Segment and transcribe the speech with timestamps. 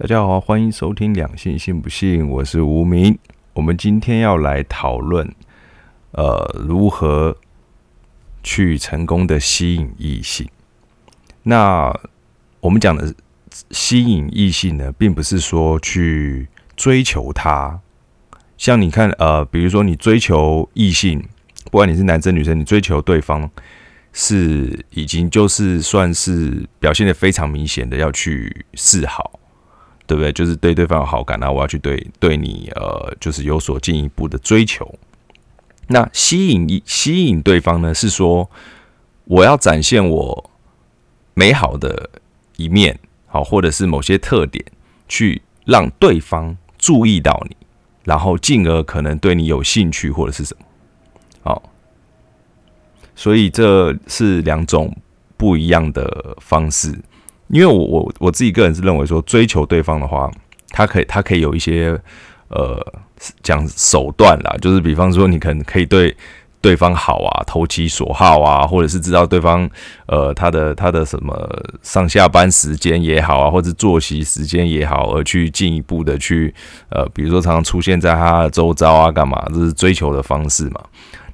[0.00, 3.18] 大家好，欢迎收听两性信不信，我是吴明。
[3.54, 5.28] 我们今天要来讨论，
[6.12, 7.36] 呃，如何
[8.44, 10.48] 去成功的吸引异性。
[11.42, 11.92] 那
[12.60, 13.12] 我们讲的
[13.72, 17.80] 吸引异性呢，并不是说去追求他。
[18.56, 21.20] 像你看，呃，比如说你追求异性，
[21.64, 23.50] 不管你是男生女生，你追求对方
[24.12, 29.40] 是已经就是算是表现的非常明显的要去示好。
[30.08, 30.32] 对不对？
[30.32, 34.92] 就是对对方有好感，然后我要去对对你，呃，就是有所进一步的追求。
[35.88, 38.50] 那吸引一吸引对方呢，是说
[39.24, 40.50] 我要展现我
[41.34, 42.08] 美好的
[42.56, 44.64] 一面，好，或者是某些特点，
[45.08, 47.56] 去让对方注意到你，
[48.04, 50.64] 然后进而可能对你有兴趣或者是什么。
[51.42, 51.62] 好，
[53.14, 54.96] 所以这是两种
[55.36, 56.98] 不一样的方式。
[57.48, 60.30] 因为我我我自己个人是认为说，追求对方的话，
[60.68, 61.98] 他可以他可以有一些
[62.48, 62.80] 呃
[63.42, 66.14] 讲手段啦，就是比方说你可能可以对
[66.60, 69.68] 对方好啊，投其所好啊，或者是知道对方
[70.06, 71.34] 呃他的他的什么
[71.82, 76.54] 上下班时间也好啊，或者作息时间也好，而去进一步的去
[76.90, 79.42] 呃，比如说常常出现在他的周遭啊，干嘛？
[79.48, 80.84] 这是追求的方式嘛？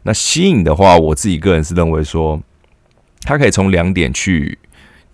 [0.04, 2.40] 那吸引的话，我自己个人是认为说，
[3.22, 4.56] 他可以从两点去。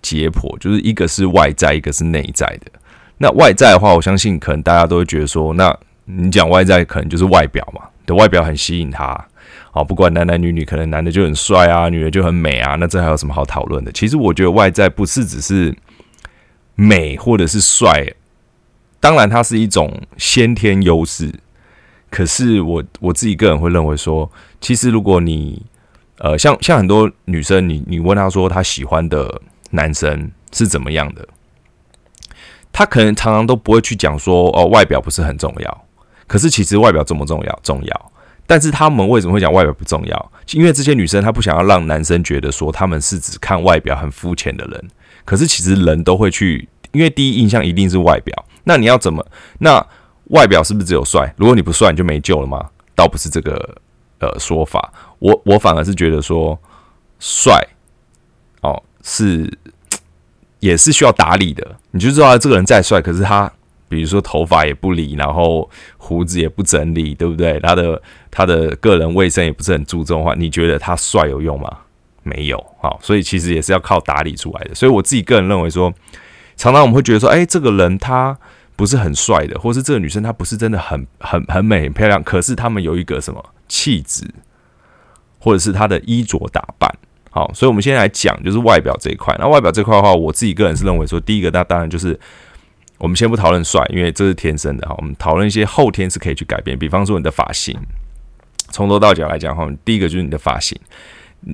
[0.01, 2.71] 解剖就是一个是外在，一个是内在的。
[3.17, 9.27] 那外在的话，我相信可能大家都会觉得说，那你讲外在可能就是外表嘛，的外表很吸引他。
[9.69, 12.75] 好，不管男男女女，可能男的就很帅啊，女的就很美啊。
[12.75, 13.91] 那这还有什么好讨论的？
[13.91, 15.73] 其实我觉得外在不是只是
[16.73, 18.11] 美或者是帅，
[18.99, 21.31] 当然它是一种先天优势。
[22.09, 25.63] 可是我我自己个人会认为说，其实如果你
[26.17, 29.41] 呃，像像很多女生，你你问她说她喜欢的。
[29.71, 31.27] 男生是怎么样的？
[32.73, 35.85] 他可能常常都不会去讲说哦，外表不是很重要。
[36.25, 37.59] 可是其实外表重不重要？
[37.61, 38.11] 重要。
[38.47, 40.31] 但是他们为什么会讲外表不重要？
[40.51, 44.89] 因为这些女生她不想要让男生觉得说他们是只看外表很肤浅的人。
[45.25, 48.45] 可是其实人都会去，因为第一印象一定是外表。
[48.63, 49.25] 那你要怎么？
[49.59, 49.85] 那
[50.25, 51.33] 外表是不是只有帅？
[51.35, 52.69] 如果你不帅，你就没救了吗？
[52.95, 53.77] 倒不是这个
[54.19, 54.93] 呃说法。
[55.19, 56.57] 我我反而是觉得说
[57.19, 57.61] 帅。
[59.03, 59.51] 是，
[60.59, 61.75] 也是需要打理的。
[61.91, 63.51] 你就知道这个人再帅，可是他，
[63.89, 67.59] 比如说头发也不理，然后胡子也不整理，对不对？
[67.59, 71.69] 他的他的个人卫生也不是很注重的话，你觉得他帅有用吗？
[72.23, 72.63] 没有。
[72.81, 74.75] 好，所以其实也是要靠打理出来的。
[74.75, 75.93] 所以我自己个人认为说，
[76.55, 78.37] 常常我们会觉得说，哎，这个人他
[78.75, 84.25] 不是很帅的，或是这个女生她不是真的很很很美很漂亮，可是他们有一个什么气质，
[85.39, 86.91] 或者是她的衣着打扮。
[87.33, 89.33] 好，所以我们现在来讲，就是外表这一块。
[89.39, 92.19] 那外表这块的话，我自己个人是认为说，第一个，那当然就是
[92.97, 94.93] 我们先不讨论帅，因为这是天生的哈。
[94.97, 97.73] 我们讨论一些后天是可以去改变，比方说你的发型，
[98.69, 100.77] 从头到脚来讲哈，第一个就是你的发型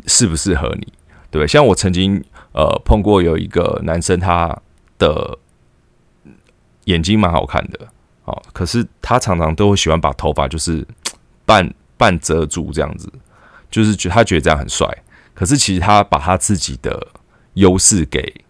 [0.08, 0.88] 适不适合你，
[1.30, 1.48] 对不对？
[1.48, 2.24] 像我曾经
[2.54, 4.60] 呃碰过有一个男生，他
[4.98, 5.38] 的
[6.86, 7.88] 眼睛蛮好看的，
[8.26, 10.84] 哦，可是他常常都会喜欢把头发就是
[11.46, 13.08] 半半遮住这样子，
[13.70, 14.88] 就是觉他觉得这样很帅。
[15.38, 17.10] 可是其实他把他自己的
[17.54, 18.44] 优势给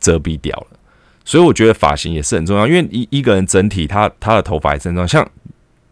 [0.00, 0.76] 遮蔽掉了，
[1.24, 2.66] 所以我觉得发型也是很重要。
[2.66, 5.06] 因为一一个人整体他他的头发也是很重要。
[5.06, 5.30] 像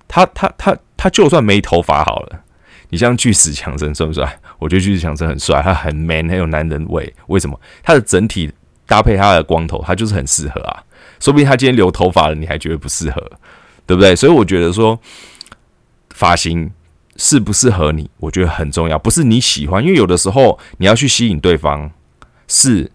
[0.09, 2.41] 他他他他就算没头发好了，
[2.89, 4.41] 你像巨石强森帅不帅？
[4.59, 7.15] 我觉得巨石强森很帅，他很 man，很有男人味。
[7.29, 7.61] 为什么？
[7.85, 8.53] 他的整体
[8.85, 10.83] 搭配他的光头，他就是很适合啊。
[11.21, 13.23] 说不定他今天留头发了，你还觉得不适合，
[13.87, 14.17] 对不对？
[14.17, 14.99] 所以我觉得说
[16.11, 16.69] 发型。
[17.19, 18.99] 适不适合你，我觉得很重要。
[18.99, 21.91] 不是你喜欢，因为有的时候你要去吸引对方，
[22.47, 22.91] 是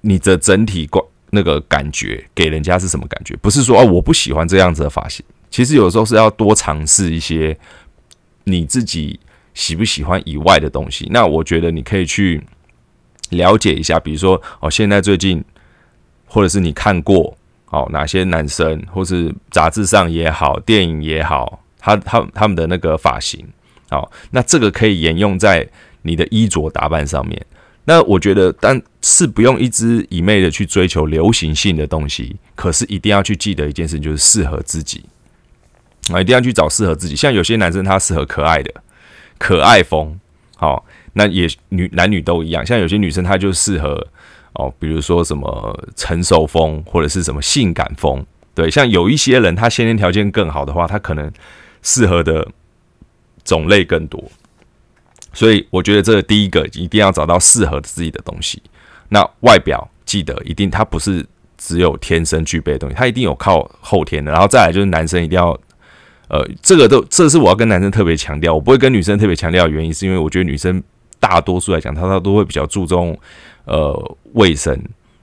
[0.00, 3.36] 你的整体观那个感觉给人家是什么感觉？
[3.36, 5.24] 不是说哦，我不喜欢这样子的发型。
[5.50, 7.56] 其实有时候是要多尝试一些
[8.44, 9.20] 你自己
[9.52, 11.06] 喜不喜欢以外的东西。
[11.10, 12.42] 那我觉得你可以去
[13.28, 15.44] 了解一下，比如说哦，现在最近
[16.26, 21.61] 或者是你看过哦哪些男生，或是杂志上也好，电影也好。
[21.82, 23.44] 他他他们的那个发型，
[23.90, 25.68] 好，那这个可以沿用在
[26.02, 27.44] 你的衣着打扮上面。
[27.84, 35.04] 那我觉得，但是不用一直一昧的去追求流行性的东西，可是一定要去记得一件事情，就是适合自己
[36.12, 37.16] 啊，一定要去找适合自己。
[37.16, 38.72] 像有些男生他适合可爱的
[39.36, 40.16] 可爱风，
[40.56, 42.64] 好，那也女男女都一样。
[42.64, 44.06] 像有些女生她就适合
[44.52, 48.24] 哦，比如说什么成熟风或者是什么性感风，
[48.54, 51.32] 对，像有一些人他先天条件更好的话，他可能。
[51.82, 52.46] 适合的
[53.44, 54.22] 种类更多，
[55.32, 58.62] 所以我觉得这第一个一定要找到适合自己的东西。
[59.08, 61.26] 那外表记得一定，它不是
[61.58, 64.32] 只有天生具备的东西，他一定有靠后天的。
[64.32, 65.50] 然后再来就是男生一定要，
[66.28, 70.82] 呃，这个都这是我要跟男生特别强调，我不会跟女生特别强调的原因，是因为我觉得女生
[71.20, 73.18] 大多数来讲，她她都会比较注重
[73.64, 74.80] 呃卫生，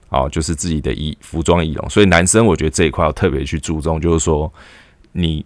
[0.08, 1.90] 啊，就是自己的衣服装仪容。
[1.90, 4.52] 所以男生我觉得这一块要特别去注重，就是说
[5.12, 5.44] 你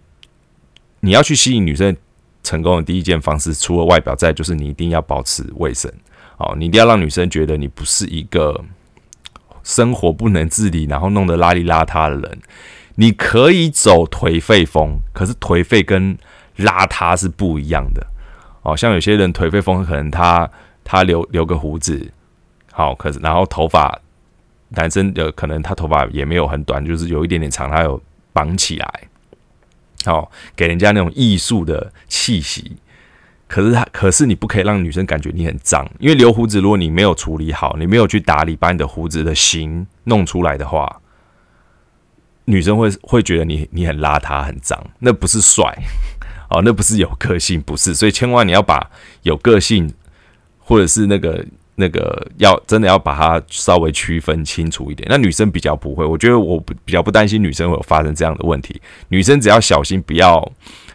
[1.05, 1.95] 你要去吸引女生
[2.43, 5.93] 成功的第一件方式，除了外表，再就是你一定要保持卫生。
[6.39, 8.65] 哦，你一定要让女生觉得你不是一个
[9.63, 12.39] 生活不能自理，然后弄得邋里邋遢的人。
[12.95, 16.17] 你可以走颓废风，可是颓废跟
[16.57, 18.07] 邋遢是不一样的。
[18.63, 20.51] 哦，像有些人颓废风，可能他
[20.83, 22.11] 他留留个胡子，
[22.73, 24.01] 好，可是然后头发，
[24.71, 28.01] 男生的可能他头发也没有很短，就是有一点点长，他有
[28.33, 29.09] 绑起来，
[30.05, 32.77] 好，给人家那种艺术的气息。
[33.47, 41.01] 可是他，可是你不可以让女生感觉你很脏，因为留胡子，如果你没有处理好，你没有去打理，把你的胡子的形弄出来的话，
[42.47, 45.73] 女生会会觉得你你很邋遢、很脏，那不是帅
[46.51, 47.95] 哦，那不是有个性，不是。
[47.95, 48.91] 所以千万你要把
[49.23, 49.93] 有个性，
[50.59, 51.45] 或者是那个
[51.77, 55.07] 那个要真的要把它稍微区分清楚一点。
[55.11, 58.81] 那女生比较不会，我觉得我比较不担心女生会有发生这样的问题。
[59.09, 60.53] 女生只要小心，不要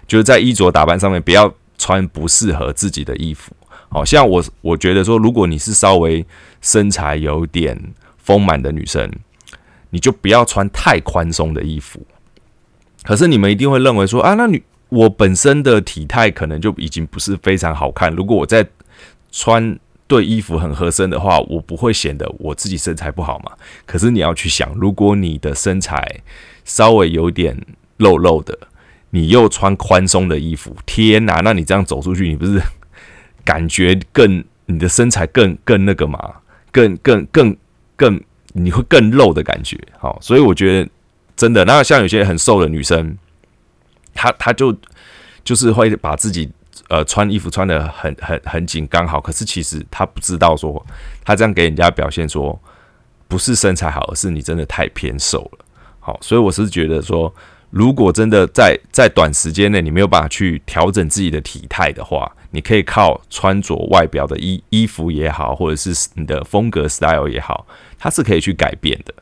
[0.08, 1.54] 就是在衣着打扮上面不要。
[1.82, 3.54] 穿不适合自己的衣服，
[3.88, 6.26] 好像我我觉得说，如果你是稍微
[6.60, 7.82] 身材有点
[8.18, 9.10] 丰满的女生，
[9.90, 12.06] 你就不要穿太宽松的衣服。
[13.04, 18.14] 可是你们一定会认为说啊，那女我本身的体态可能就已经不是非常好看。
[18.14, 18.68] 如果我在
[19.32, 19.80] 穿
[20.10, 23.54] 对衣服很合身的话，我不会显得我自己身材不好嘛？
[23.86, 26.20] 可是你要去想，如果你的身材
[26.66, 27.66] 稍微有点
[27.96, 28.58] 肉肉的。
[29.12, 31.42] 你又穿宽松的衣服，天哪！
[31.44, 32.62] 那你这样走出去，你不是
[33.44, 36.36] 感觉更你的身材更更那个嘛？
[36.72, 37.58] 更更更
[37.96, 38.22] 更
[38.54, 39.76] 你会更露的感觉。
[39.98, 40.90] 好，所以我觉得
[41.36, 43.18] 真的，那像有些很瘦的女生，
[44.14, 44.78] 她她就
[45.44, 46.48] 就是会把自己
[46.90, 50.86] 呃穿衣服穿的很很很紧刚好，可是其实她不知道说，
[51.24, 52.60] 她这样给人家表现说
[53.28, 55.66] 不是身材好，而是你真的太偏瘦了。
[56.00, 57.34] 好，所以我是觉得说。
[57.72, 67.68] 如果真的在 在短时间内你没有办法去调整自己的体态的话，你可以靠穿着外表的衣衣服也好，或者是你的风格 style 也好，
[68.00, 69.14] 它是可以去改变的。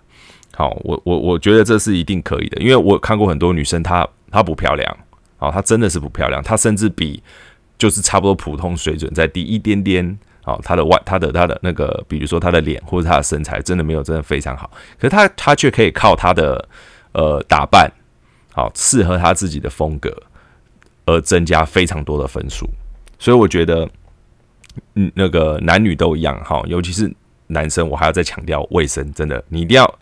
[0.54, 4.98] 好，我我我觉得这是一定可以的，因为我看过很多女生，她她不漂亮，
[5.36, 7.22] 好，她真的是不漂亮，她甚至比
[7.78, 10.18] 就是差不多普通水准再低一点点。
[10.44, 16.68] 好，他的外他的他的那个，比如说他的脸或者他的身材，真的没有真的非常好，可是他他却可以靠他的
[17.12, 17.92] 呃打扮。
[18.54, 20.12] 好，适合他自己的风格，
[21.06, 22.68] 而增加非常多的分数，
[23.20, 23.88] 所以我觉得，
[24.96, 27.14] 嗯，那个男女都一样，哈，尤其是
[27.46, 30.00] 男生，我还要再强调卫生，真的，你一定要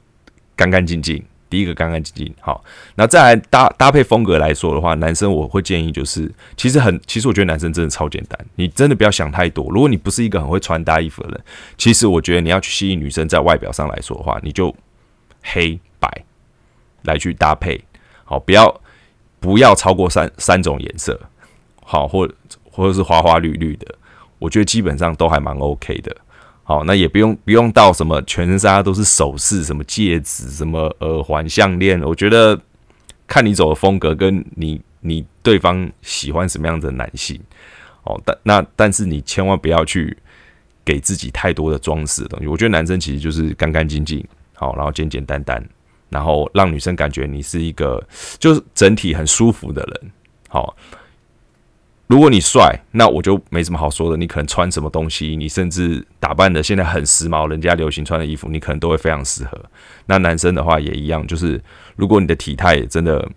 [0.56, 1.22] 干干净净。
[1.50, 2.64] 第一个干干净净，好，
[2.96, 9.70] 那再来搭搭配风格来说的话，男生我会建议就是，其实很，其实我觉得男生真的超简单，你真的不要想太多。
[9.70, 11.42] 如果你不是一个很会穿搭衣服的人，
[11.78, 14.76] 其实我觉得你要去吸引女生，在外表上来说的话，你就
[15.44, 16.10] 黑白
[17.04, 17.82] 来去搭配。
[18.24, 18.82] 好，不要
[19.40, 21.20] 不要超过三三种颜色，
[21.84, 22.28] 好，或
[22.72, 23.96] 或者是花花绿绿的，
[24.40, 26.16] 我觉得基本上都还蛮 OK 的。
[26.68, 32.60] 好，那也不用不用到什么全身上下都是首饰，什么戒指、什么耳环、项链，我觉得
[33.28, 37.40] 看你走的风格，跟你你对方喜欢什么样的男性，
[38.04, 40.18] 哦，但那但是你千万不要去
[40.84, 42.48] 给自己太多的装饰的东西。
[42.48, 45.64] 我觉得男生其实就是干干净净，好，然后简简单单。
[46.08, 48.02] 然后让女生感觉你是一个
[48.40, 50.12] 就是整体很舒服的人。
[50.48, 50.76] 好，
[52.08, 54.18] 如果你帅，那我就没什么好说的。
[54.18, 59.60] 你可能穿什么东西，你甚至打扮的现在很时髦，人家流行穿的衣服，你可能都会非常适合。
[60.06, 61.60] 那男生的话也一样，就是
[61.96, 63.28] 如果你的体态真的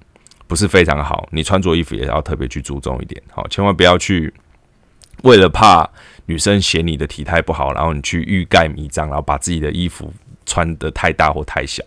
[0.46, 3.22] 不是非常好，你穿着衣服也要特别去注重一点。
[3.30, 4.32] 好，千万不要去
[5.22, 5.88] 为了怕
[6.26, 10.12] 女生嫌你的体态不好，然后你去欲盖弥彰，然后把自己的衣服
[10.44, 11.82] 穿的太大或太小。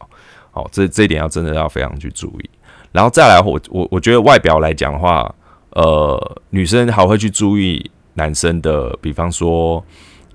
[0.50, 2.50] 好，这这一点要真的要非常去注意，
[2.92, 5.34] 然后再来，我我我觉得外表来讲的话，
[5.72, 9.84] 呃，女生还会去注意男生的，比方说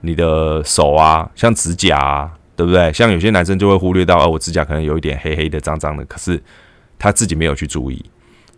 [0.00, 2.92] 你的手啊，像指甲，啊，对不对？
[2.92, 6.42] 像有些男生就会忽略到，哦，我指甲可能有一点黑黑的、脏脏的，可是
[6.98, 8.04] 他自己没有去注意。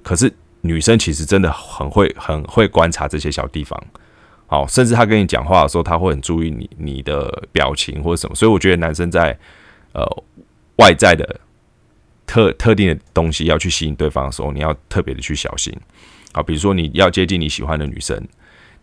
[0.03, 3.81] 可是女生其实真的很会、很会观察这些小地方，
[4.47, 8.35] 好，甚至他跟你讲话的时候，他会很注意你你的表情或者什么。
[8.35, 9.39] 所以我觉得男生在
[9.93, 10.05] 呃
[10.77, 11.41] 外在的。
[12.31, 15.75] 特特定的东西要去吸引对方的时候，你要特别的去小心。
[16.39, 18.17] 好，比如说你要接近你喜欢的女生，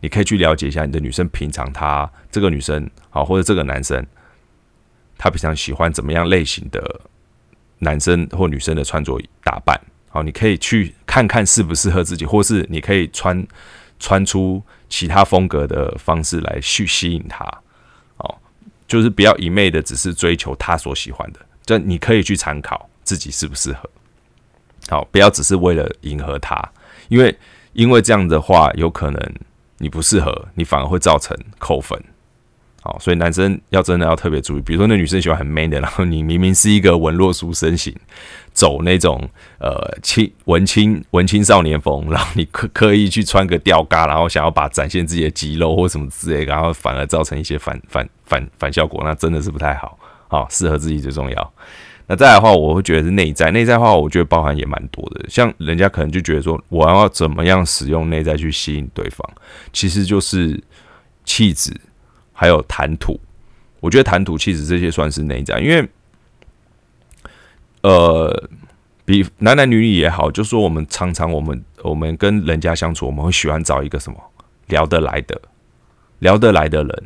[0.01, 4.05] 你可以去了解一下你的女生平常她这个女生好，或者这个男生
[5.17, 6.99] 他平常喜欢怎么样类型的
[7.79, 9.79] 男生或女生的穿着打扮。
[10.09, 13.47] 好，你可以去看看适不适合自己，或是你可以穿
[14.01, 17.45] 穿出其他风格的方式来去吸引他。
[18.17, 18.35] 哦，
[18.85, 23.89] 就是不要一昧的只是追求他所喜欢的，这你可以去参考自己适不适合。
[24.89, 26.61] 好，不要只是为了迎合他，
[27.07, 27.35] 因为
[27.73, 29.33] 因为这样的话，有可能
[29.77, 32.01] 你不适合，你反而会造成扣分。
[32.81, 37.91] 好，所以男生要真的要特别注意，比如说那女生喜欢很 man 的，然后你明明是一个文弱书生型，
[38.53, 49.97] 走那种呃青文青文青少年风，然后你刻刻意去穿个吊嘎，然后想要把展现自己的肌肉或什么之类，然后反而造成一些反反反反效果，那真的是不太好。
[50.27, 51.53] 好，适合自己最重要。
[52.07, 53.49] 那再来的话，我会觉得是内在。
[53.49, 55.25] 内在的话，我觉得包含也蛮多的。
[55.27, 59.27] 像人家可能就觉得说，我要怎么样使用内在去吸引对方，
[59.73, 60.63] 其实就是
[61.23, 61.75] 气质
[62.31, 63.19] 还有谈吐。
[63.79, 65.89] 我觉得谈吐、气质这些算是内在，因为
[67.81, 68.49] 呃，
[69.03, 74.17] 比男男女女也好，就说我们常常我们我们跟人家相处，我们会喜欢找一个什么
[74.67, 75.41] 聊得来的、
[76.19, 77.03] 聊得来的人。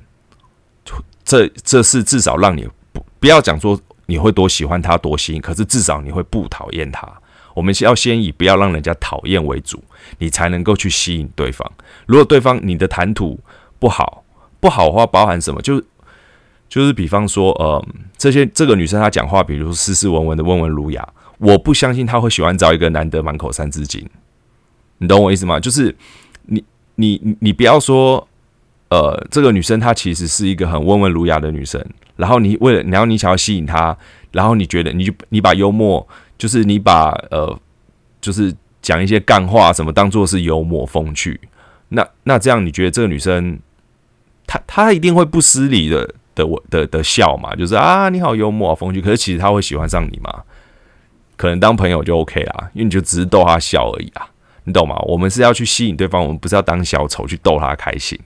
[1.24, 3.80] 这这是至少让你不不要讲说。
[4.10, 7.08] 你会多喜欢他，多吸引，可是至少你会不讨厌他。
[7.54, 9.84] 我们要先以不要让人家讨厌为主，
[10.18, 11.72] 你才能够去吸引对方。
[12.08, 13.40] 如果对方你的谈吐
[13.78, 14.24] 不好，
[14.60, 15.62] 不好的话包含什么？
[15.62, 15.86] 就是
[16.68, 17.86] 就是比方说，呃，
[18.18, 24.04] 这些这个女生她讲话，比如斯斯文文的，温文儒雅，我不相信她会喜欢找一个男的满口三字经。
[24.98, 25.60] 你懂我意思吗？
[25.60, 25.96] 就是
[26.48, 26.64] 你
[26.96, 28.26] 你你不要说。
[28.92, 31.80] 呃，这个女生她其实是一个很温文儒雅的女生，
[32.20, 33.98] 然后你为了，然后你想要吸引她，
[34.34, 36.06] 然后你觉得你就你把幽默，
[36.38, 37.58] 就是你把呃，
[38.20, 41.40] 就是讲一些干话什么当做是幽默风趣，
[41.88, 43.58] 那那这样你觉得这个女生，
[44.46, 47.56] 她她一定会不失礼的的我的的笑嘛？
[47.56, 50.44] 就是啊，你好幽默啊风趣，可是其实她会喜欢上你吗？
[51.38, 54.28] 可能当朋友就 OK 啦，因为你就只是逗她笑而已啊，
[54.66, 54.98] 你懂吗？
[55.08, 58.20] 我们是要去吸引对方，我们不是要当小丑去逗她开心。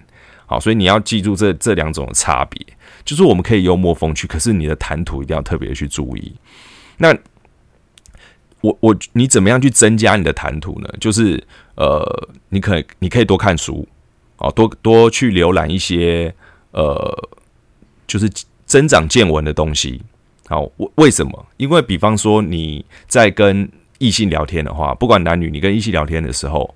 [0.53, 2.63] 好，所以你要记住这这两种差别，
[3.03, 6.31] 就是我们可以幽默风趣，可是你的谈吐一定要特别去注意。
[6.97, 7.11] 那
[8.61, 10.87] 我我你怎么样去增加你的谈吐呢？
[10.99, 11.43] 就是
[11.73, 13.87] 呃，你可你可以多看书，
[14.37, 16.31] 哦，多多去浏览一些
[16.69, 17.29] 呃，
[18.05, 18.29] 就是
[18.67, 20.03] 增长见闻的东西。
[20.47, 21.47] 好，为为什么？
[21.57, 23.67] 因为比方说你在跟
[23.97, 26.75] 异性聊天的话，不管男女，你跟异性聊天的时候，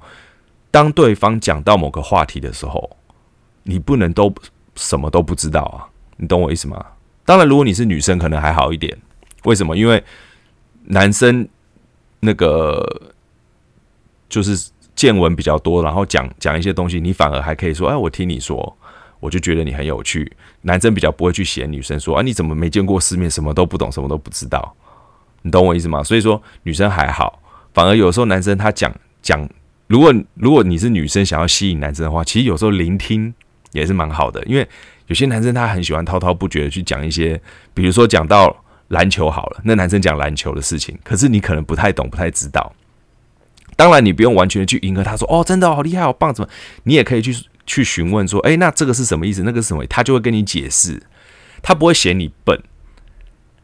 [0.71, 2.96] 当对方讲到某个话题的时候。
[3.69, 4.33] 你不能都
[4.75, 5.83] 什么都不知道啊，
[6.15, 6.83] 你懂我意思吗？
[7.25, 8.97] 当然，如果你是女生，可能还好一点。
[9.43, 9.75] 为什么？
[9.75, 10.01] 因为
[10.85, 11.45] 男生
[12.21, 13.11] 那个
[14.29, 18.77] 就是见闻比较多，然后讲讲一些东西，你反而还可以说：“哎，我听你说，
[19.19, 20.31] 我就觉得你很有趣。”
[20.63, 24.73] 男生比较不会去嫌女生说：“啊，你怎么没见过世面，什么都不懂，什么都不知道？”
[25.43, 26.01] 你懂我意思吗？
[26.01, 27.41] 所以说，女生还好，
[27.73, 29.47] 反而有时候男生他讲讲，
[29.87, 33.33] 如果如果你是女生想要吸引男生的话，其实有时候聆听。
[33.71, 34.67] 也是蛮好的，因为
[35.07, 37.39] 有些男生他很喜欢滔滔不绝的去讲一些，
[37.73, 42.73] 比如说讲到篮球好了，那男生讲篮球的事情，可是你可能不太懂，不太知道。
[43.75, 46.49] 当然，你不用完全的去迎合他，说哦，真的好厉害，好棒，怎么？
[46.83, 49.43] 你也可以去去询问说，诶，那这个是什么意思？
[49.43, 49.85] 那个是什么？
[49.85, 51.03] 他就会跟你解释，
[51.61, 52.59] 他不会嫌你笨。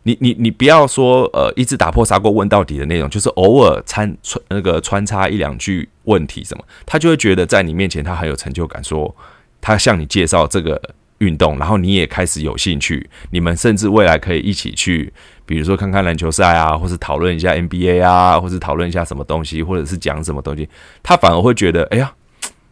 [0.04, 9.16] 你你你不要说呃，一直打破砂锅问到底的那种，就是偶尔参穿那个穿插一两句问题什么，他就会觉得在你面前他很有成就感，说。
[9.64, 10.80] 他向你介绍这个
[11.20, 15.14] 运动，然后你也开始有兴趣，你们甚至未来可以一起去，
[15.46, 20.68] 比如说看看篮球赛啊，或是讨论一下 NBA 啊，或是讨论一下什么东西，或者是讲什么东西，
[21.02, 22.14] 他反而会觉得，哎呀，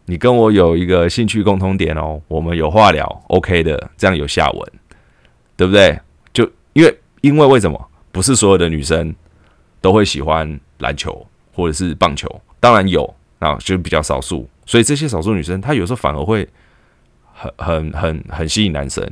[0.04, 4.72] 你跟我有一个兴趣共通点哦，我们有话聊，OK 的，这样有下文，
[5.56, 5.98] 对不对？
[6.34, 6.44] 就
[6.74, 9.14] 因为因为为什么不是所有的女生
[9.80, 12.28] 都会喜欢篮球或者是棒球？
[12.60, 16.46] 当然有，啊，就比较少数，所以这些少数女生她有时候反而会。
[17.42, 19.04] 很很很很吸引男生，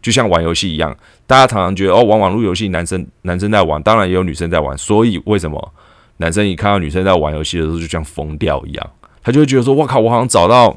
[0.00, 4.76] 就像玩游戏一样，大家常常觉得哦，玩网络游戏，男生男生在玩，当然也有女生在玩。
[4.78, 5.74] 所以为什么
[6.16, 8.90] 男生一看到女生在玩游戏的时候，就像疯掉一样？
[9.22, 10.76] 他就会觉得说：“我靠，我好像找到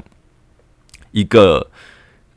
[1.10, 1.68] 一个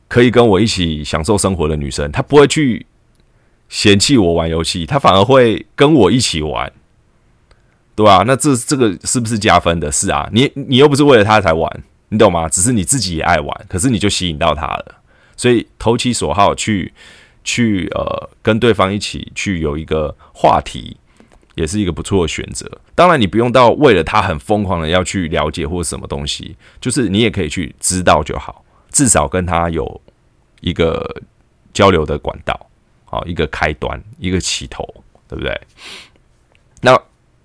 [0.08, 2.84] 可以跟我一起享受生活的女生。”她不会去
[3.68, 6.72] 嫌弃我玩游戏，她反而会跟我一起玩，
[7.94, 8.24] 对吧？
[8.26, 9.92] 那这这个是不是加分的？
[9.92, 11.84] 是啊，你你又不是为了他才玩。
[12.10, 12.48] 你懂吗？
[12.48, 14.96] 只是你自己也爱玩，可是你就吸引到他了，
[15.36, 16.92] 所以投其所好，去
[17.42, 20.96] 去呃跟对方一起去有一个话题，
[21.54, 22.68] 也是一个不错的选择。
[22.96, 30.00] 当然，你不用到为了他很疯狂的要去了解或什么东西，就是你也可以去知道就好，至少跟他有
[30.60, 31.22] 一个
[31.72, 32.68] 交流的管道，
[33.04, 34.84] 好一个开端，一个起头，
[35.28, 35.60] 对不对？
[36.82, 37.00] 那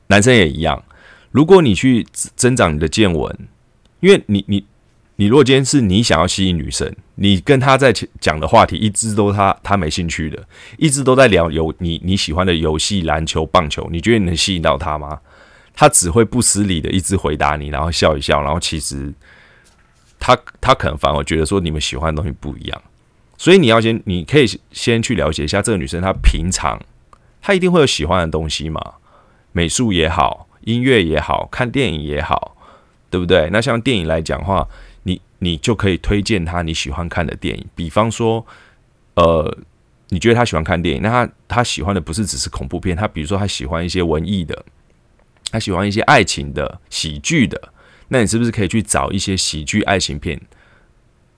[0.07, 0.84] 男生也一样，
[1.29, 2.05] 如果你去
[2.36, 3.48] 增长你的见闻，
[4.00, 4.66] 因为你你
[5.16, 10.48] 你如果今天是你想要吸引女生，你跟她在讲的话题一直都她她没兴趣的，
[10.78, 15.20] 一直都在聊有你你喜欢的游戏篮球棒球，你觉得你能吸引到她吗？
[15.74, 19.14] 她只会不失礼的一直回答你，然后笑一笑，然后其实
[20.20, 22.82] 她她可能反而觉得说你们喜欢的东西不一样，
[23.38, 26.82] 所以你要先你可以先去了解一下这个女生她平常
[27.42, 28.82] 她一定会有喜欢的东西嘛，
[29.52, 32.54] 美术也好，音乐也好看电影也好，
[33.15, 33.50] 对不对？
[33.53, 34.67] 那像电影来讲话。
[35.39, 38.43] 你就可以推荐他你喜欢看的电影，比方说，
[39.15, 39.55] 呃，
[40.10, 44.65] 你觉得他喜欢看电影，那他他喜欢的不是只是恐怖片，他比如说他喜欢一些文艺的，
[45.51, 47.62] 他喜欢一些爱情的、喜剧的，
[48.07, 50.41] 那你是不是可以去找一些喜剧爱情片，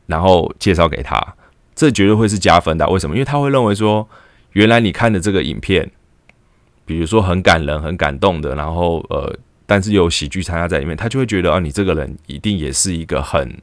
[0.06, 1.36] 然后介绍给他？
[1.76, 2.88] 这绝对会是加分的。
[2.88, 3.16] 为什么？
[3.16, 4.08] 因为他会认为说，
[4.54, 5.92] 原来你看的这个影片，
[6.86, 9.36] 比如说很感人、很感动的，然后呃，
[9.68, 13.56] 但是有喜剧参加在里面，他就会觉得啊，你这个人一定也是一个很。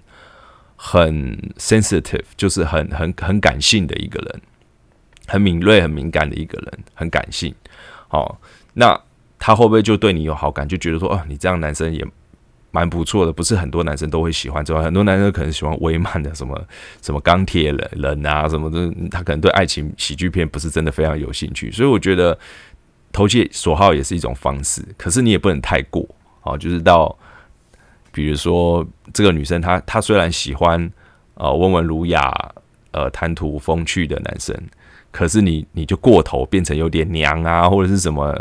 [0.77, 4.41] 很 sensitive，就是很很很感性的一个人，
[5.29, 7.55] 很敏锐、很敏感的一个人，很感性。
[8.09, 8.39] 好，
[8.75, 9.01] 那
[9.39, 10.69] 他会不会就对你有好感？
[10.69, 12.05] 就觉得说，哦，你这样男生也
[12.71, 14.63] 蛮不错的，不是很多男生都会喜欢。
[14.63, 16.61] 之外，很多男生可能喜欢威曼的什么
[17.01, 21.71] 什么钢铁人人啊什么的，他可能对爱情喜剧片不是真的非常有兴趣。
[21.71, 22.37] 所以我觉得
[23.15, 26.07] 投其所好也是一种方式，可是你也不能太过。
[26.43, 27.17] 哦，就是到。
[28.17, 30.89] 比如说，这个女生她她虽然喜欢
[31.35, 32.33] 呃温文儒雅、
[32.93, 34.57] 呃谈吐风趣的男生，
[35.11, 38.33] 可是你你就过头变成有点娘啊，或者是什么，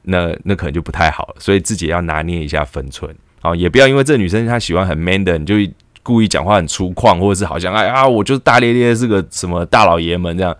[0.00, 1.34] 那那可能就不太好了。
[1.38, 5.56] 所以自己要拿捏一下分寸啊，也不要因为这个女生她喜欢很 man 的，你就
[6.02, 10.56] 故意讲话很粗犷，或者是好像哎啊我就是大咧咧是个什么大老爷们这样，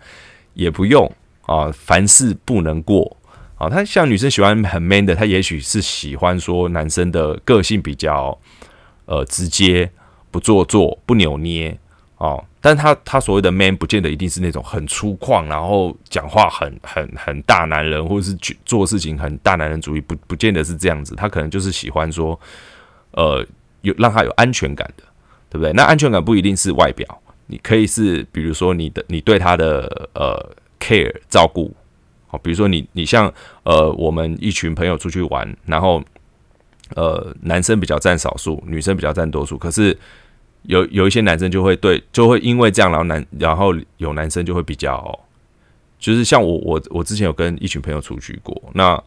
[0.53, 1.11] 也不用
[1.47, 3.17] 啊，凡事不能过。
[3.63, 8.37] 啊，他像女生喜欢很 man 的，他也许是喜欢说男生的个性比较
[9.05, 9.89] 呃直接，
[10.29, 11.77] 不做作，不扭捏
[12.17, 12.43] 哦。
[12.59, 21.15] 但他他所谓的 man，不见得一定是那种很粗犷，然后讲话很很很大男人，或者是做事情很大男人主义，不不见得是这样子。
[21.15, 22.37] 他可能就是喜欢说，
[23.11, 23.45] 呃，
[23.81, 25.03] 有让他有安全感的，
[25.49, 25.71] 对不对？
[25.73, 31.73] 那安全感不一定是外表，你可以是比如说你的你对他的呃 care 照顾。
[32.33, 33.31] 哦比如说你，你像
[33.63, 36.03] 呃，我们一群朋友出去玩，然后
[36.95, 39.57] 呃，男生比较占少数，女生比较占多数。
[39.57, 39.97] 可是
[40.63, 45.19] 有有一些男生就会对，就会因为这样，然后男，然后有男生就会比较，
[45.99, 49.01] 就是像我，我我之前有跟一群朋友出去过，那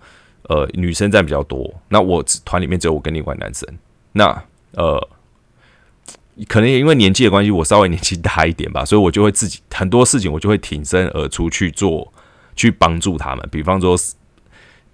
[0.49, 3.69] 呃，女生占比较多，那我团里面只有我跟另外男生，
[4.13, 5.09] 那呃，
[6.49, 12.13] 可能也因为年纪的关系，我稍微年纪大一点吧，所以我就会自己很多事情，我就会挺身而出去做。
[12.57, 13.97] 去帮助他们，比方说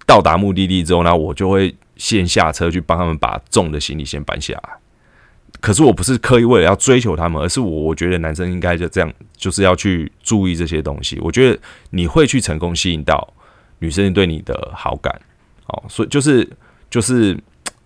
[0.05, 4.69] 到达目的地之后呢，我就会先下车去帮他们把重的行李先搬下来。
[5.61, 11.17] 可是我不是刻意为了要追求他们，而是我我觉得男生应该就这样，就是要去注意这些东西。
[11.21, 11.57] 我觉得
[11.91, 13.33] 你会去成功吸引到
[13.79, 15.21] 女生对你的好感，
[15.67, 16.45] 哦，所以就是
[16.89, 17.37] 就是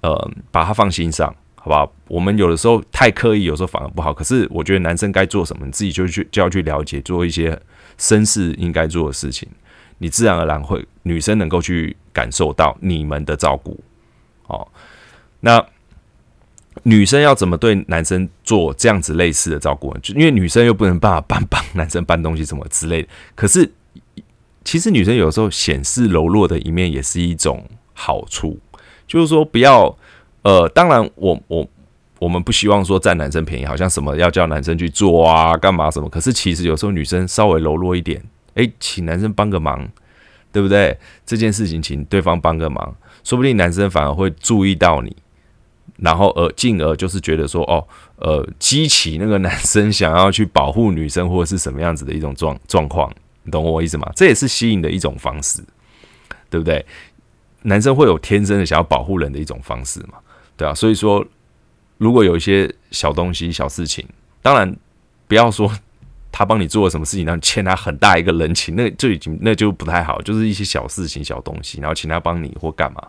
[0.02, 1.94] 呃，把它放心上，好不好？
[2.08, 4.12] 我们有的时候太刻意，有时候反而不好。
[4.12, 7.60] 可是我觉得男生该做什么，你自己就去就要去了解，做一些
[8.00, 9.48] 绅士应该做的事情。
[10.00, 13.80] 你自然而然会，女生能够去感受到你们的照顾，
[14.48, 14.68] 哦，
[15.40, 15.66] 那
[16.84, 19.92] 女生要怎么对男生做这样子类似的照顾？
[19.98, 23.10] 就因为女生又不能办法帮帮男生搬东西什么之类的。
[23.34, 23.72] 可是
[24.64, 28.60] 其实女生有时候显示柔弱的一面也是一种好处，
[29.08, 29.98] 就是说不要
[30.44, 31.68] 呃，当然我我
[32.20, 36.08] 我们不希望说占男生便宜，好像什么要叫男生去做啊，干嘛什么？
[36.08, 38.24] 可是其实有时候女生稍微柔弱一点。
[38.58, 39.88] 诶，请男生帮个忙，
[40.52, 40.98] 对不对？
[41.26, 45.16] 这件事情请对方帮个忙，说不定男生反而会注意到你，
[45.98, 54.12] 然后而进而就是觉得说，哦，呃，激起那个男生想要去保护女生或者是什么样子的一种状状况，你懂我意思吗？
[54.16, 55.64] 这也是吸引的一种方式，
[56.50, 56.84] 对不对？
[57.62, 60.18] 男生会有天生的想要保护人的一种方式嘛，
[60.56, 60.74] 对啊。
[60.74, 61.24] 所以说，
[61.98, 64.08] 如果有一些小东西、小事情，
[64.42, 64.76] 当然
[65.28, 65.72] 不要说。
[66.38, 70.22] 他帮你做了什么事情，然后欠他很大一个人情，那就已经那就不太好。
[70.22, 73.02] 就是一些小事情、小东西，然后请他帮你或干嘛，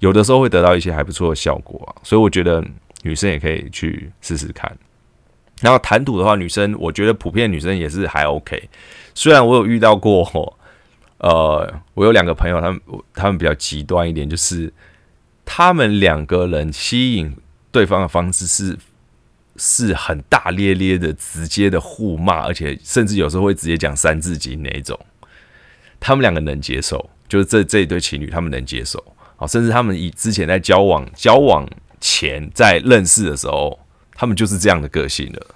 [0.00, 1.94] 有的时候会得到一些还不错的效果。
[2.02, 2.60] 所以我觉得
[3.04, 4.76] 女生也可以去试试看。
[5.60, 8.68] 然后谈吐的话，女生我觉得普遍女生也是还 OK。
[9.14, 10.58] 虽然我有遇到过，
[11.18, 12.80] 呃，我有两个朋友，他们
[13.14, 14.72] 他们比较极端一点，就是
[15.44, 17.36] 他们两个人吸引
[17.70, 18.76] 对方的方式是。
[19.56, 24.98] 是很大咧咧的、直接的互骂，而且甚至有时候会直接讲三字经那一种。
[26.00, 29.02] 他们两个能接受，就是这这一对情侣他们能接受，
[29.36, 31.64] 好，甚至他们以之前在交往交往
[32.00, 33.78] 前在认识的时候，
[34.14, 35.46] 他们就是这样的个性了。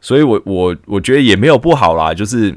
[0.00, 2.54] 所以，我我我觉得也没有不好啦，就是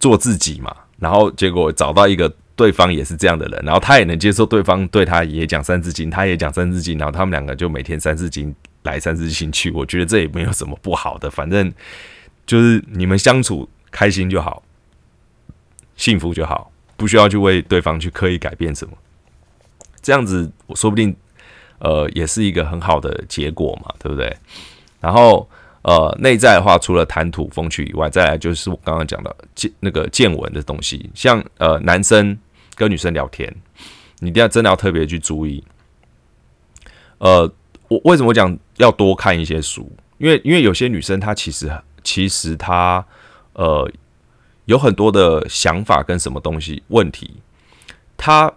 [0.00, 0.74] 做自己嘛。
[0.98, 8.52] 然后结果找到一个对方也是这样的人，然后他也能接受对方对他也讲三字经，他也讲三字经，然后他们两个就每天三字经
[8.90, 9.70] 来三字经去。
[9.76, 11.72] 我觉得这也没有什么不好的，反正
[12.46, 14.62] 就是你们相处开心就好，
[15.96, 18.96] 幸福就好，不需要去为对方去刻意改变什么。
[20.02, 21.14] 这样子，我说不定
[21.78, 24.36] 呃也是一个很好的结果嘛，对不对？
[25.00, 25.48] 然后。
[25.82, 32.36] 呃，内在的话，除了谈吐风趣以外，再来就是我刚刚讲的见那个见闻的东西，像呃男生
[32.74, 33.50] 跟女生聊天，
[34.18, 35.64] 你一定要真的要特别去注意。
[37.18, 37.50] 呃，
[37.88, 39.90] 我为什么讲要多看一些书？
[40.18, 41.70] 因为因为有些女生她其实
[42.04, 43.04] 其实她
[43.54, 43.90] 呃
[44.66, 47.36] 有很多的想法跟什么东西问题，
[48.16, 48.52] 她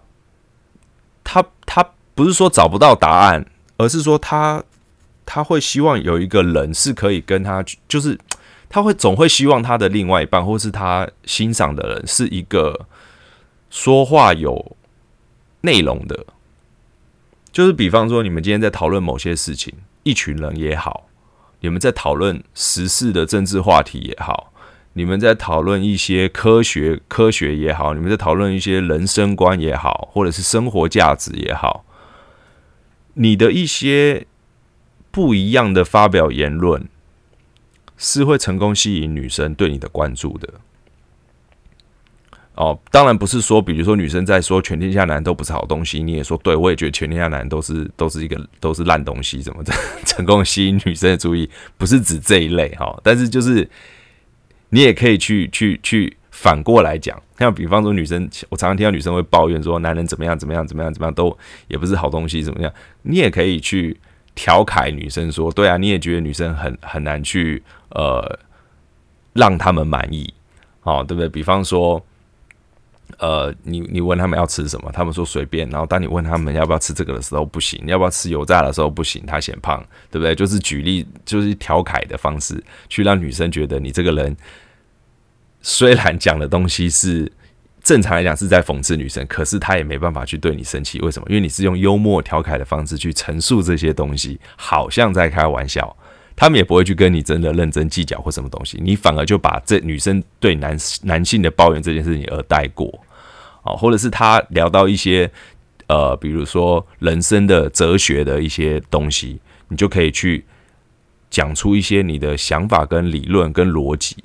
[1.24, 4.62] 她她不是说找不到答案，而是说她。
[5.24, 8.18] 他会希望有一个人是可以跟他，就是
[8.68, 12.86] 他会总会希望他的另外一半，或是他欣赏的人，是一个
[13.70, 14.76] 说话有
[15.60, 16.26] 内容的。
[17.52, 21.06] 就是比方说，你们今天在讨论某些事情，一群人也好，
[21.60, 24.52] 你们在讨论时事的政治话题也好，
[24.94, 31.84] 你们在讨论一些科学科学也好，你们在讨论一些人生观也好，或者是生活价值也好，
[33.14, 34.26] 你的一些。
[35.14, 36.88] 不一样的发表言论
[37.98, 40.54] 是会成功吸引女生对你的关注的。
[42.54, 49.72] 哦，当然不是说，比如说女生在说全天下男人都不是好东西，你也说对，我也觉得全天下男人都是都是一个都是烂东西，怎么的
[50.04, 52.98] 成功吸引女生的注意，不是指这一类哈。
[53.02, 53.68] 但是就是
[54.68, 61.36] 你也可以去去去反过来讲，像比方说女生，我常常听到女生会抱怨说男人怎么样怎么样怎么样怎么样都
[61.68, 63.98] 也不是好东西怎么样，你也可以去。
[64.34, 68.38] 调侃女生说：“对啊，你也觉得女生很很难去呃
[69.34, 70.32] 让他们满意，
[70.84, 71.28] 哦，对不对？
[71.28, 72.02] 比方说，
[73.18, 75.68] 呃，你你问他们要吃什么，他们说随便。
[75.70, 80.34] 然后当你问他们要不要吃这个的时候，不行；要不要吃油炸的时候，不行，他嫌胖，对不对？
[80.34, 84.36] 就是举例，就是调侃的方式，去让女生觉得你这个人
[85.60, 87.30] 虽然讲的东西是。”
[87.84, 91.00] 正常来讲是在讽刺女生，可是他也没办法去对你生气。
[91.00, 91.26] 为什么？
[91.28, 95.96] 因为你是用幽默调侃的方式去陈述这些东西，好像在开玩笑。
[96.42, 102.92] 他们也不会去跟你真的认真计较或什么东西，你反而就把这女生对男男性的抱怨这件事情而带过，
[103.62, 105.30] 哦，或者是他聊到一些
[105.86, 110.44] 呃，比如说人生的哲学的一些东西，你就可以去
[111.30, 114.16] 讲出一些你的想法跟理论跟逻辑，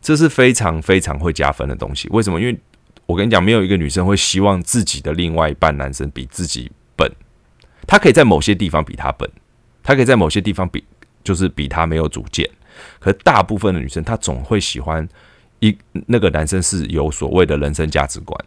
[0.00, 2.08] 这是非常非常会加分的东西。
[2.12, 2.40] 为什么？
[2.40, 2.56] 因为
[3.06, 7.10] 我跟你讲，没有一个女生会希望自己的另外一半男生比自己笨。
[7.88, 9.28] 他可以在某些地方比他笨，
[9.82, 10.84] 他可以在某些地方比
[11.26, 12.48] 就是比他没有主见。
[13.00, 15.06] 可大部分的女生，她总会喜欢
[15.58, 18.38] 一那个男生是有所谓的人生价值观。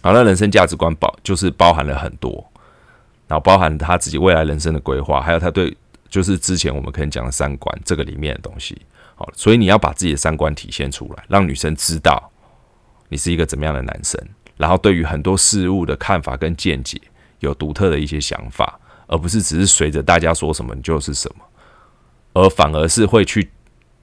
[0.00, 2.32] 好，那人生价值观包就是包含了很多，
[3.28, 5.76] 然后包含他自己未来人生的规划，还有他对
[6.08, 8.80] 就是之前我们可能讲的三观这个里面的东西。
[9.14, 12.30] 好，所以你要把自己的三观体现出来，让女生知道。
[13.08, 14.20] 你是一个怎么样的男生？
[14.56, 17.00] 然后对于很多事物的看法跟见解
[17.40, 21.44] 有独特的一些想法，而不是只是随着大家说什么你就是什么，
[22.36, 23.48] 而反而是会去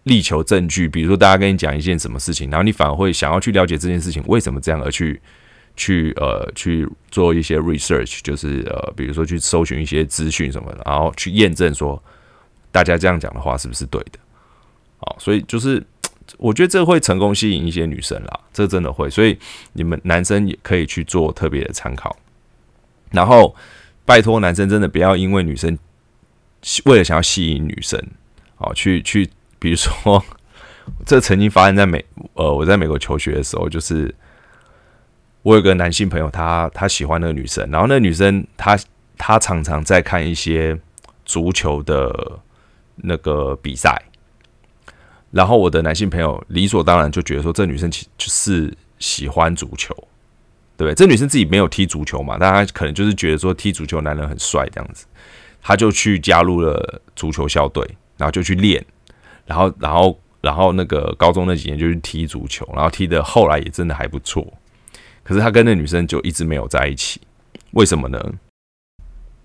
[0.04, 0.88] 力求证据。
[0.88, 5.22] 比如说大家跟你讲一件什么事情，然后你反而会想要去了解这件事情为什么这样，而去
[5.76, 12.02] 去呃去做一些 research，就是呃比如说去搜寻一些资讯什么的，然后去验证说
[12.72, 14.20] 大家这样讲的话是不是对的。
[14.98, 15.84] 好，所以就是。
[16.38, 19.38] 我觉得这会成功吸引一些女生啦，这真的会，所以
[19.74, 22.18] 你们男生也可以去做特别的参考。
[23.12, 23.54] 然后
[24.06, 25.78] 拜托男生真的不要因为女生
[26.86, 28.02] 为了想要吸引女生，
[28.58, 30.24] 哦，去去，比如说
[31.06, 34.14] 这曾经发生在美呃我在美国求学的时候，就是
[35.42, 38.78] 我有个男性朋友，他他喜欢那个女生，然后那个女生她
[39.18, 40.80] 她常常在看一些
[41.26, 42.40] 足球的
[42.96, 44.02] 那个比赛。
[45.32, 49.94] 然后我的男性朋友理所当然就觉得说，这女生其就是喜欢足球，
[50.78, 50.94] 对不对？
[50.94, 55.08] 这女生自己没有踢足球嘛，但她可能就是觉得说踢足球男人很帅这样子，
[55.62, 57.84] 她就去加入了足球校队，
[58.24, 58.84] 然后就去练，
[59.46, 64.54] 然后然后然后那个高中那几年就去踢足球，然后踢的后来也真的还不错。
[65.24, 67.20] 可是他跟那女生就一直没有在一起，
[67.72, 68.34] 为什么呢？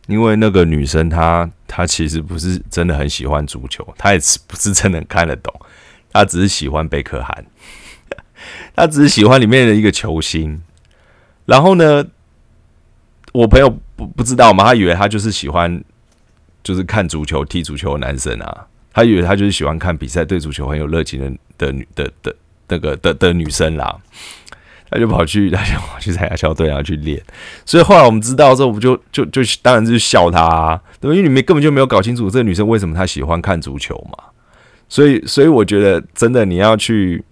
[0.07, 5.53] 因为那个女生她她其实不是真的很喜欢足球，她也是不是真的看得懂。
[6.12, 7.45] 她只是喜欢贝克汉，
[8.77, 10.62] 他只是喜欢里面的一个球星，
[11.47, 12.07] 然后呢，
[13.33, 15.83] 我朋友不不知道嘛，他以为他就是喜欢
[16.69, 22.37] 就是看足球、踢足球的男生啊，他以为他就是喜欢看比赛、对足球很有热情的的女的的
[22.69, 23.97] 那个的的女生啦。
[24.91, 27.23] 他就跑去，他就跑去参加校队，然后去练。
[27.65, 31.15] 所以后来我们知道之后，我们就就就当然就是笑他，对吧？
[31.17, 34.25] 因为你们根本就没有搞清楚这个女生为什么她喜欢看足球嘛。
[34.91, 37.25] 所以，所以我觉得真的你要去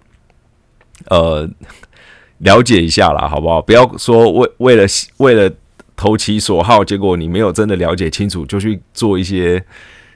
[1.11, 1.46] 呃
[2.40, 3.61] 了解一下啦，好不好？
[3.61, 4.87] 不要说为为了
[5.18, 5.51] 为了
[5.96, 9.64] 投其所好，结果你没有真的了解清楚，就去做一些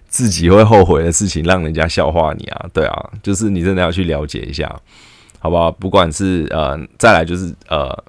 [0.08, 2.66] 自己会后悔的事情，让人家笑话你啊。
[2.72, 4.70] 对啊，就是你真的要去了解一下。
[5.42, 5.72] 好不好？
[5.72, 8.04] 不管是呃，再来就是呃，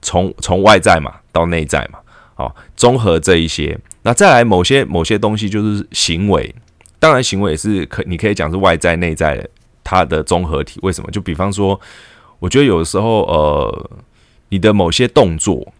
[0.00, 1.98] 从从外在嘛到内在嘛，
[2.36, 6.54] 好，综合这一些，那再来某些某些东西就是行为，
[7.00, 9.50] 当然行为也是可，你可以讲是外在内在的
[9.82, 10.78] 它的综合体。
[10.84, 11.10] 为什么？
[11.10, 11.80] 就比方说，
[12.38, 13.90] 我觉得有的时候呃，
[14.50, 15.72] 你的某些动作，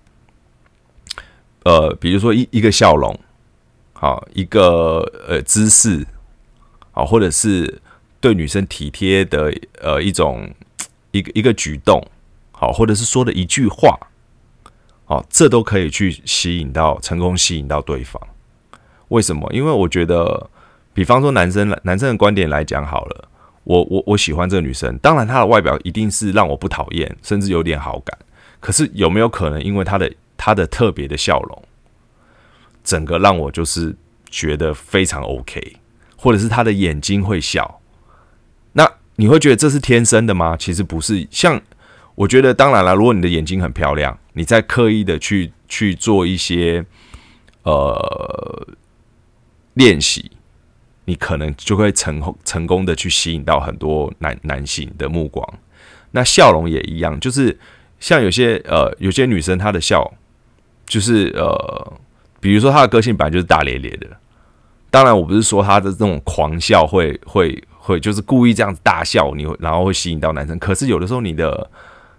[1.65, 3.19] 呃，比如说一一个笑容，
[3.93, 6.07] 好，一个呃姿势，
[6.93, 7.81] 好，或者是
[8.21, 10.51] 对女生体贴的呃一种。
[11.11, 12.07] 一个一个举动，
[12.53, 13.99] 好，或者是说的一句话，
[15.07, 18.23] 好，这都可以去吸引到成功吸引到对方。
[19.09, 19.51] 为什么？
[19.51, 20.51] 因为我觉得，
[20.93, 23.29] 比方说男生男生的观点来讲好了，
[23.65, 28.17] 我我我喜欢这个女生，当然她的外表一定是让我不讨厌，甚至有点好感。
[28.61, 31.63] 可是有没有可能，因为她的他的特别的笑容，
[32.83, 33.95] 整个让我就是
[34.31, 35.77] 觉得非常 OK，
[36.17, 37.83] 或者是他的眼睛会笑，
[38.73, 38.91] 那？
[39.21, 40.57] 你会觉得这是天生的吗？
[40.57, 41.27] 其实不是。
[41.29, 41.61] 像
[42.15, 46.87] 我觉得，当然了，如果你的眼睛很漂亮，你在刻意的去去做一些
[47.65, 48.69] 呃
[49.75, 50.31] 练习，
[51.07, 55.45] 你可能就会成功成功的去吸引到很多男男性的目光。
[56.13, 57.59] 那笑容也一样，就是
[57.99, 60.15] 像有些呃有些女生她的笑，
[60.89, 61.93] 就是呃，
[62.41, 64.09] 比如说他的个性本来就是大咧咧的。
[64.91, 67.63] 当然，我不是说他的这种狂笑会会。
[67.81, 70.59] 会就是故意这样子大笑，你然后会吸引到男生。
[70.59, 71.71] 可是有的时候你的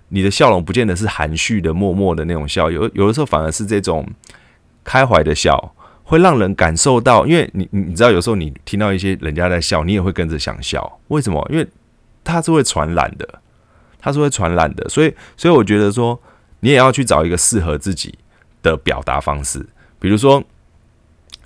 [0.07, 4.03] 你的笑容不见得是含蓄的、默默的那种笑，有有的时候反而是这种
[4.83, 7.27] 开怀的笑，会让人感受到。
[7.27, 10.99] 因为你你你知道，有时候你听到一些人家在笑，你也会跟着想笑。
[11.09, 11.47] 为什么？
[11.51, 11.67] 因为
[12.23, 13.41] 它是会传染的，
[13.99, 14.89] 它是会传染的。
[14.89, 16.19] 所以所以我觉得说，
[16.61, 18.17] 你也要去找一个适合自己
[18.61, 19.67] 的表达方式。
[19.99, 20.43] 比如说，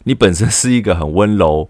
[0.04, 1.70] 你本身是一个很温柔。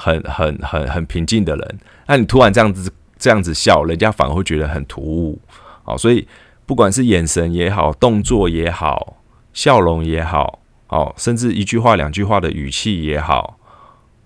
[0.00, 5.40] 很 很很很平静的人，那你突然这样子这样子笑，人家反而会觉得很突兀，
[5.82, 6.28] 好，所以
[6.66, 9.16] 不管是眼神也好，动作也好，
[9.52, 13.58] 笑容也好，哦，甚至一句话两句话的语气也好，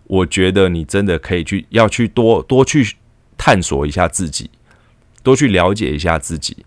[0.05, 2.97] 我觉得你真的可以去要去多多去
[3.39, 4.51] 探索一下自己，
[5.23, 6.67] 多去了解一下自己，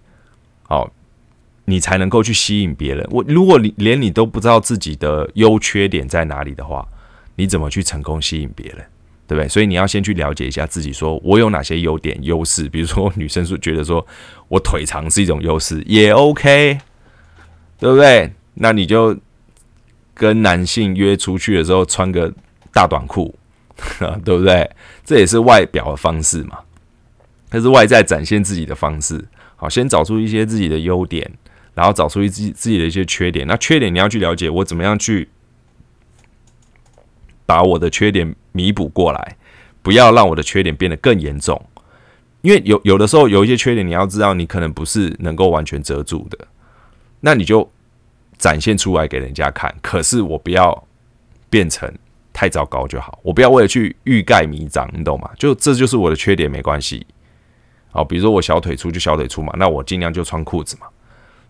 [1.66, 3.06] 你才能够去吸引别人。
[3.12, 6.88] 我如果你连你都不知道自己的优缺点在哪里的话，
[7.36, 8.86] 你怎么去成功吸引别人？
[9.28, 9.50] 对不对？
[9.50, 12.70] 所以你要先去了解一下自己，说我有哪些优点、优势。
[12.70, 14.06] 比如说，女生是觉得说
[14.48, 16.78] 我腿长是一种优势，也 OK，
[17.80, 18.32] 对不对？
[18.54, 19.18] 那你就
[20.14, 22.32] 跟男性约出去的时候穿个
[22.72, 23.34] 大短裤，
[24.24, 24.70] 对不对？
[25.04, 26.60] 这也是外表的方式嘛，
[27.50, 29.26] 它是外在展现自己的方式。
[29.56, 31.32] 好，先找出一些自己的优点，
[31.76, 33.46] 然后找出一自己自己的一些缺点。
[33.46, 35.30] 那缺点你要去了解，我怎么样去。
[37.48, 39.38] 把我的缺点弥补过来，
[39.84, 41.64] 不要让我的缺点变得更严重。
[42.42, 46.48] 因为有有的时候有一些缺点，你要知道你可能不是能够完全遮住的，
[47.20, 47.72] 那你就
[48.40, 49.72] 展现出来给人家看。
[49.84, 50.88] 可是我不要
[51.48, 51.88] 变成
[52.34, 55.30] 太糟糕就好，我不要为了去欲盖弥彰，你懂吗？
[55.38, 57.06] 就这就是我的缺点，没关系。
[57.92, 60.88] 好，比如说我小腿粗就小腿粗嘛，那我尽量就穿裤子嘛，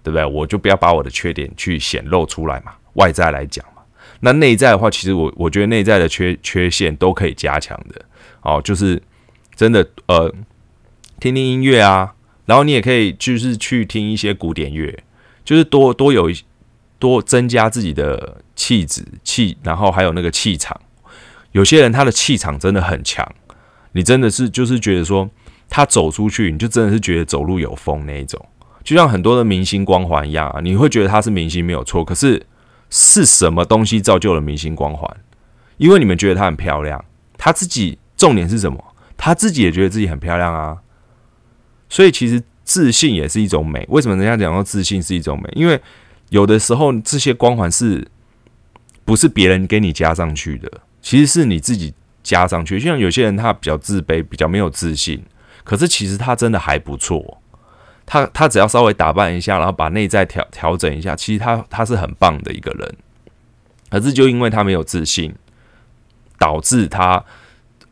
[0.05, 0.23] 对不对？
[0.23, 3.81] 我就不要把我的缺点去显露出来嘛，外在来讲嘛。
[4.19, 7.99] 那内在的话，其实我我觉得内在的缺缺陷都可以加强的，
[8.41, 9.01] 哦，就是
[9.55, 10.31] 真的呃，
[11.19, 12.13] 听听音乐啊，
[12.45, 15.03] 然后你也可以就是去听一些古典乐，
[15.43, 16.29] 就是多多有
[16.99, 20.79] 多增加自己的气质气，然后还有那个气场。
[21.51, 23.27] 有些人他的气场真的很强，
[23.93, 25.29] 你真的是就是觉得说
[25.67, 28.45] 他走出去，你就真的是觉得走路有风那一种，
[28.85, 32.45] 就像很多的明星光环一样啊，你会觉得他是明星没有错，可是。
[32.87, 35.17] 是什么东西造就了明星光环？
[35.77, 37.03] 因为你们觉得她很漂亮，
[37.35, 38.81] 她自己重点是什么？
[39.17, 40.77] 她自己也觉得自己很漂亮啊。
[41.89, 43.83] 所以其实自信也是一种美。
[43.89, 45.49] 为什么人家讲说自信是一种美？
[45.55, 45.81] 因为
[46.29, 48.07] 有的时候这些光环是
[49.03, 50.71] 不是别人给你加上去的？
[51.01, 52.79] 其实是你自己加上去。
[52.79, 55.25] 就像有些人他比较自卑，比较没有自信，
[55.63, 57.41] 可是其实他真的还不错。
[58.05, 62.95] 他他只要稍微打扮一下，然后把内在调调整一下，其实他他是很棒的一个人。
[63.89, 65.33] 可是就因为他没有自信，
[66.37, 67.23] 导致他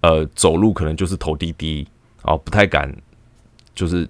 [0.02, 1.88] 呃走路可能就是头低低
[2.24, 2.94] 哦，不太敢
[3.74, 4.08] 就是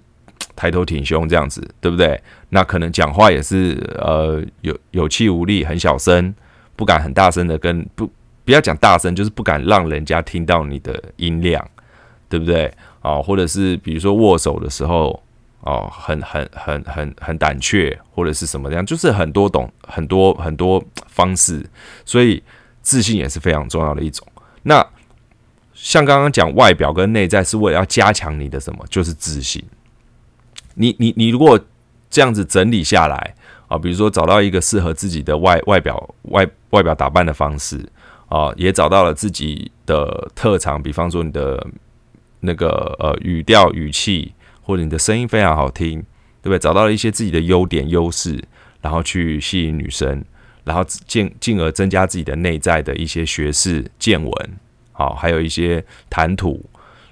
[0.54, 2.20] 抬头挺胸这样子，对不对？
[2.50, 6.34] 那可能讲话也是呃有有气无力，很小声，
[6.76, 8.10] 不敢很大声的跟不
[8.44, 11.66] 不要讲大声，就是不敢让人家听到你的音量，
[12.28, 12.70] 对不对？
[13.00, 15.23] 啊，或者是比如说握手的时候。
[15.64, 21.64] 哦，很很很很很胆怯，或者是什么样，就是很多懂很多很多方式，
[22.04, 22.42] 所以
[22.82, 24.28] 自信也是非常重要的一种。
[24.64, 24.86] 那
[25.72, 29.64] 像刚刚讲外表跟内在是为了要加强你的什么，就是自信。
[30.74, 31.58] 你你你如果
[32.10, 33.34] 这样子整理下来
[33.66, 37.88] 啊，比如说找到一个适合自己的外外表外外表打扮的方式
[38.28, 41.66] 啊，也找到了自己的特长，比方说你的
[42.40, 44.34] 那个呃语调语气。
[44.64, 46.00] 或者你的声音非常好听，
[46.42, 46.58] 对不对？
[46.58, 48.42] 找到了一些自己的优点优势，
[48.80, 50.24] 然后去吸引女生，
[50.64, 54.32] 然后进进而增加自己的内在的一些学识见闻，
[54.92, 56.64] 好，还有一些谈吐，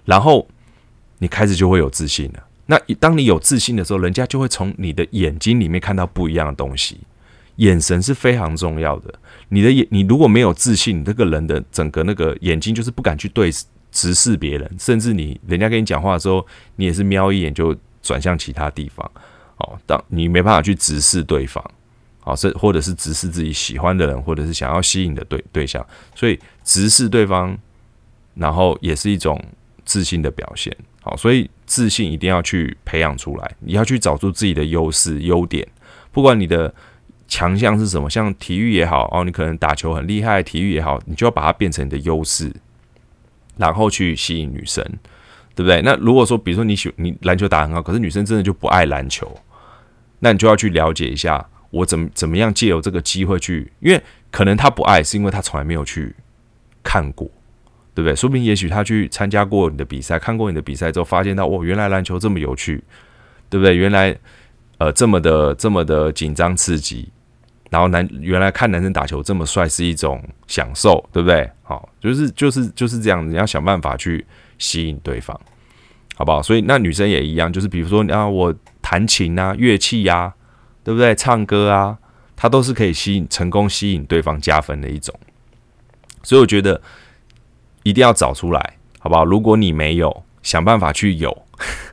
[0.05, 0.49] 然后
[1.19, 2.43] 你开始就会有自信了。
[2.67, 6.99] 那当你有自信的时候，人家就会从你的眼睛里面看到不一样的东西。
[7.57, 9.13] 眼神是非常重要的。
[9.51, 13.51] 你的眼，你如果没有自信，你这个人的整个那个眼睛就是不敢去对。
[13.93, 16.45] 直视别人，甚至你人家跟你讲话的时候，
[16.77, 19.09] 你也是瞄一眼就转向其他地方。
[19.59, 21.63] 哦，当你没办法去直视对方，
[22.19, 27.57] 好，是或者是直视自己喜欢的人，或者是想要吸引的对对象，所以直视对方，
[28.35, 29.41] 然后也是一种
[29.85, 30.77] 自信的表现。
[31.03, 35.67] 好，所以自信一定要去培养出来，你要去找出自己的优势优点，
[36.11, 36.73] 不管你的
[37.29, 42.53] 强项是什么，像体育也好，哦，你可能打球很厉害，体育也好，你就要把它变成你的优势。
[43.57, 44.83] 然后去吸引女生，
[45.55, 45.83] 对不对？
[45.83, 49.31] 那如果说，比如说你喜你篮球打很好，可是女生真的就不爱篮球，
[50.21, 56.15] 那你就要去了解一下，我怎么怎么样借由这个机会去，因为可能她不爱，是因为她从来没有去
[56.83, 57.31] 看过，
[57.95, 58.17] 对不对？
[58.17, 62.83] 说明也许她去参加过你的比赛，看过你的比赛之后，发现到哦，原来篮球这么有趣，
[63.51, 63.77] 对不对？
[63.77, 64.17] 原来
[64.79, 67.11] 呃这么的这么的紧张刺激。
[67.73, 71.51] 然后男原来看男生打球这么帅是一种享受，对不对？
[71.63, 74.27] 好，就是就是就是这样，你要想办法去
[74.59, 75.41] 吸引对方，
[76.15, 76.43] 好不好？
[76.43, 80.35] 所以那女生也一样，就是比如说啊，我弹琴啊，乐器呀，
[80.85, 81.15] 对不对？
[81.15, 81.97] 唱歌啊，
[82.37, 85.19] 它都是可以吸引成功吸引对方加分的一种。
[86.23, 86.79] 所以我觉得
[87.85, 89.25] 一定要找出来，好不好？
[89.25, 91.47] 如果你没有，想办法去有。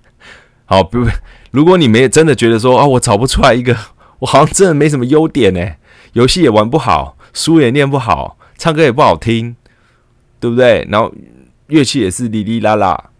[0.67, 1.07] 好，不，
[1.51, 3.73] 如果你没真的觉得说啊，我找不出来一个。
[4.19, 5.75] 我好像真的没什么优点呢，
[6.13, 9.55] 游戏也玩不好，书也念不好，唱歌也不好听，
[10.39, 10.86] 对不对？
[10.89, 11.13] 然后
[11.67, 13.12] 乐器也是哩哩啦啦。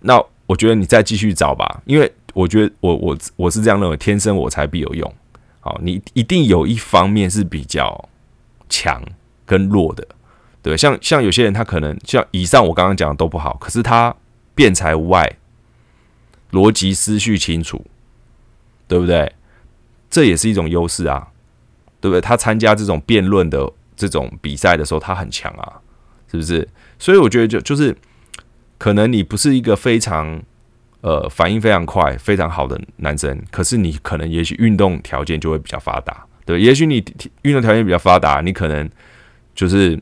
[0.00, 5.14] 那我觉得你再继续找吧，因为我觉得我我我是这样认为，天生我材必有用。
[5.60, 8.08] 好，你一定有一方面是比较
[8.68, 9.02] 强
[9.46, 10.06] 跟弱的，
[10.60, 14.14] 对像像有些人他可能像以上我刚刚讲的都不好，可是他
[14.54, 15.38] 辩才无碍，
[16.50, 17.82] 逻辑思绪清楚，
[18.86, 19.32] 对不对？
[20.14, 21.26] 这也是一种优势啊，
[22.00, 22.20] 对不对？
[22.20, 25.82] 他参加这种辩论的这种比赛的时候，他很强啊，
[26.30, 26.68] 是不是？
[27.00, 27.96] 所以我觉得就就是，
[28.78, 30.40] 可能你不是一个非常
[31.00, 36.60] 呃反应非常快、非常好的男生，可是你可能也许运动条件就会比较发达，对？
[36.60, 37.04] 也许你
[37.42, 38.88] 运动条件比较发达，你可能
[39.52, 40.00] 就是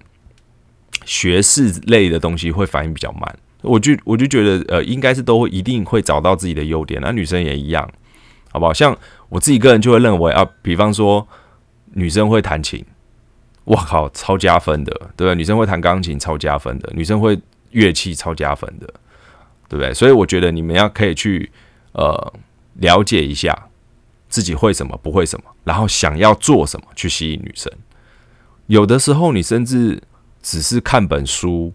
[1.07, 3.39] 学士类的东西会反应比较慢。
[3.63, 7.91] 我就我就觉得呃，应该是都会一定会找到自己的优点，那女生也一样。
[8.55, 8.75] 好不好？
[8.75, 8.95] 像
[9.33, 11.27] 我自己个人就会认为啊，比方说
[11.95, 12.85] 女生会弹琴，
[13.65, 15.35] 哇靠，超加分的，对不对？
[15.35, 17.41] 女生会弹钢琴，超加分的；女生会
[17.71, 18.87] 乐器，超加分的，
[19.71, 19.95] 对不对？
[19.95, 21.51] 所以我觉得你们要可以去
[21.93, 22.33] 呃
[22.75, 23.57] 了解一下
[24.29, 27.73] 自己会什么，不会什么，然后想要做什么去吸引女生。
[28.67, 30.03] 有的时候你甚至
[30.43, 31.73] 只是看本书，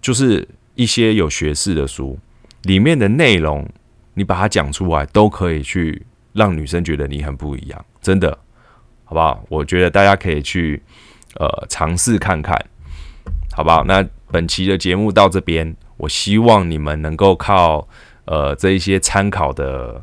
[0.00, 2.18] 就是一些有学识的书
[2.62, 3.68] 里面的内容。
[4.14, 8.36] 你把它讲出来，都可以去让女生觉得你很不一样，真的，
[9.04, 9.44] 好不好？
[9.48, 10.82] 我觉得大家可以去
[11.36, 12.56] 呃尝试看看，
[13.54, 13.84] 好不好？
[13.84, 17.86] 那本期的节目到这边，我希望你们能够靠
[18.24, 20.02] 呃这一些参考的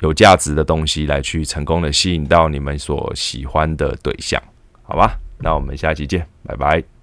[0.00, 4.42] 有价值的东西来去成功的吸引到你们所喜欢的对象，
[4.82, 5.18] 好吧？
[5.38, 7.01] 那我们下期见，拜拜。